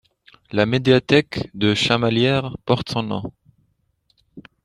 La 0.51 0.65
médiathèque 0.65 1.51
de 1.53 1.75
Chamalières 1.75 2.57
porte 2.65 2.89
son 2.89 3.03
nom. 3.03 3.31